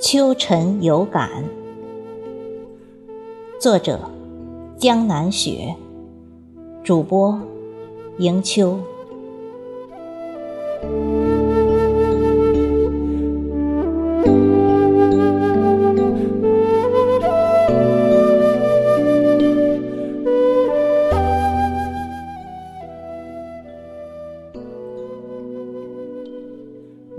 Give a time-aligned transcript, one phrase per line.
[0.00, 1.28] 秋晨有感，
[3.60, 4.00] 作者：
[4.78, 5.74] 江南雪，
[6.82, 7.38] 主播：
[8.18, 8.78] 迎秋。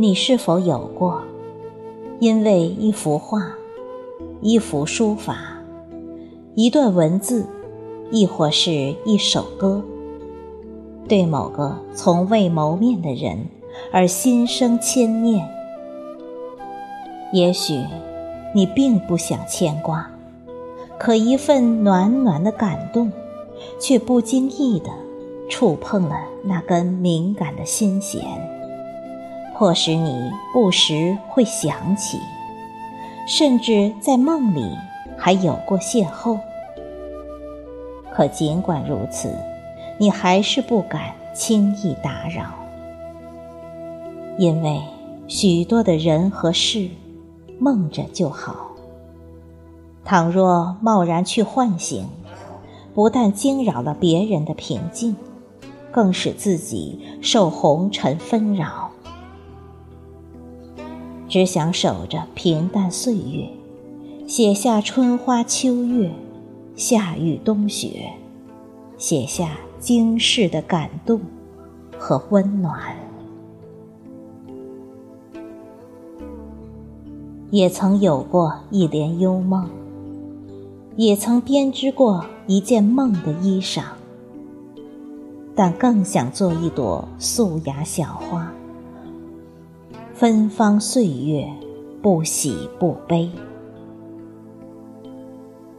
[0.00, 1.20] 你是否有过？
[2.20, 3.52] 因为一幅画、
[4.40, 5.36] 一幅书法、
[6.54, 7.44] 一段文字，
[8.12, 9.82] 亦或是一首歌，
[11.08, 13.44] 对某个从未谋面的人
[13.92, 15.44] 而心生牵念。
[17.32, 17.84] 也许
[18.54, 20.08] 你并不想牵挂，
[20.96, 23.10] 可一份暖暖的感动，
[23.80, 24.90] 却不经意地
[25.48, 28.22] 触碰了那根敏感的心弦。
[29.58, 32.20] 迫使你不时会想起，
[33.26, 34.78] 甚至在梦里
[35.16, 36.38] 还有过邂逅。
[38.12, 39.34] 可尽管如此，
[39.98, 42.54] 你还是不敢轻易打扰，
[44.38, 44.80] 因为
[45.26, 46.88] 许多的人和事，
[47.58, 48.68] 梦着就好。
[50.04, 52.06] 倘若贸然去唤醒，
[52.94, 55.16] 不但惊扰了别人的平静，
[55.90, 58.87] 更使自己受红尘纷扰。
[61.28, 63.50] 只想守着平淡岁月，
[64.26, 66.10] 写下春花秋月、
[66.74, 68.12] 夏雨冬雪，
[68.96, 71.20] 写下惊世的感动
[71.98, 72.96] 和温暖。
[77.50, 79.68] 也曾有过一帘幽梦，
[80.96, 83.82] 也曾编织过一件梦的衣裳，
[85.54, 88.50] 但更想做一朵素雅小花。
[90.18, 91.48] 芬芳岁月，
[92.02, 93.30] 不喜不悲。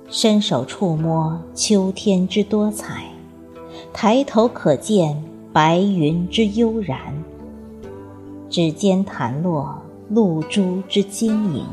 [0.08, 3.12] 伸手触摸秋天之多彩，
[3.92, 6.98] 抬头可见白云之悠然。
[8.50, 9.78] 指尖弹落
[10.08, 11.66] 露珠之晶莹，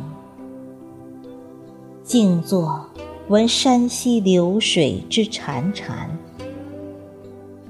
[2.03, 2.85] 静坐
[3.29, 6.09] 闻山溪流水之潺潺，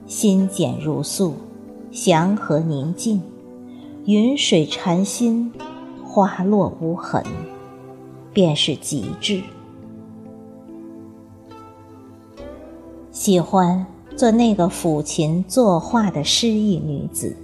[0.06, 1.34] 心简如素，
[1.90, 3.20] 祥和宁静。
[4.06, 5.52] 云水禅心，
[6.04, 7.24] 花落无痕，
[8.32, 9.42] 便是极致。
[13.10, 13.84] 喜欢
[14.16, 17.34] 做那个抚琴作画的诗意女子，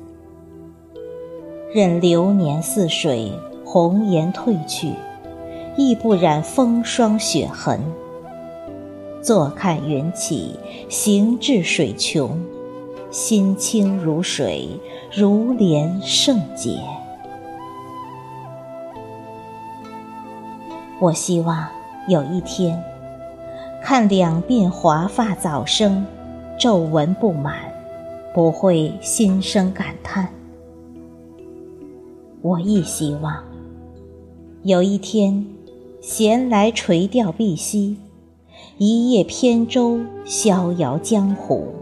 [1.74, 3.32] 任流年似水，
[3.64, 4.92] 红颜褪去，
[5.76, 7.80] 亦不染风霜雪痕。
[9.20, 10.54] 坐看云起，
[10.88, 12.40] 行至水穷，
[13.12, 14.68] 心清如水。
[15.14, 16.80] 如莲圣洁，
[20.98, 21.68] 我希望
[22.08, 22.82] 有一天，
[23.82, 26.06] 看两鬓华发早生，
[26.58, 27.56] 皱纹不满，
[28.32, 30.32] 不会心生感叹。
[32.40, 33.44] 我亦希望
[34.62, 35.46] 有一天，
[36.00, 37.98] 闲来垂钓碧溪，
[38.78, 41.81] 一叶扁舟，逍遥江湖。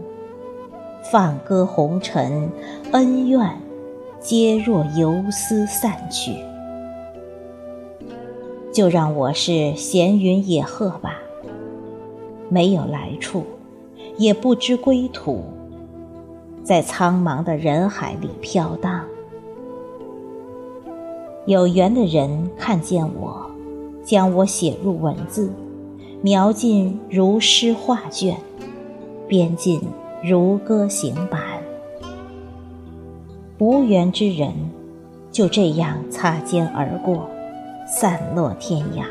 [1.11, 2.49] 放歌红尘，
[2.93, 3.45] 恩怨
[4.21, 6.37] 皆若游丝散去。
[8.71, 11.17] 就让我是闲云野鹤吧，
[12.47, 13.43] 没有来处，
[14.15, 15.43] 也不知归途，
[16.63, 19.03] 在苍茫的人海里飘荡。
[21.45, 23.51] 有缘的人看见我，
[24.01, 25.51] 将我写入文字，
[26.21, 28.37] 描进如诗画卷，
[29.27, 29.81] 编进。
[30.23, 31.41] 如歌行板，
[33.57, 34.53] 无缘之人
[35.31, 37.27] 就这样擦肩而过，
[37.87, 39.03] 散落天涯。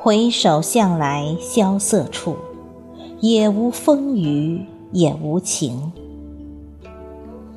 [0.00, 2.34] 回首向来萧瑟处，
[3.20, 5.92] 也无风雨也无晴。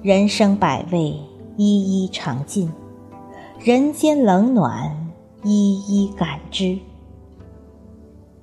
[0.04, 1.16] 人生百味，
[1.56, 2.70] 一一尝尽；
[3.60, 5.12] 人间冷暖，
[5.44, 6.78] 一一感知。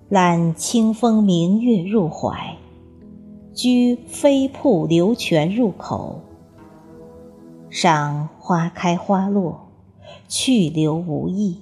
[0.09, 2.57] 揽清风明月入怀。
[3.55, 6.21] 居飞瀑流泉入口，
[7.71, 9.69] 赏花开花落，
[10.27, 11.61] 去留无意；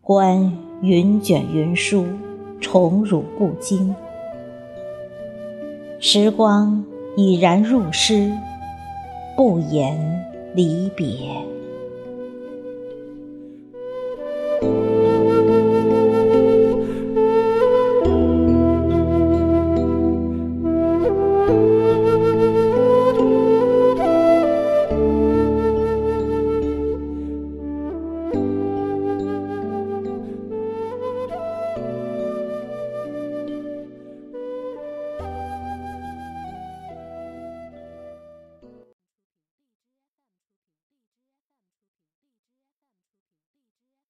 [0.00, 2.06] 观云卷云舒，
[2.62, 3.94] 宠辱不惊。
[6.00, 6.82] 时光
[7.14, 8.32] 已然入诗，
[9.36, 10.24] 不言
[10.54, 11.28] 离别。